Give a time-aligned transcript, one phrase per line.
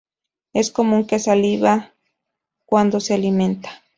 [0.53, 1.93] Es común que saliva
[2.65, 3.83] cuando se alimenta.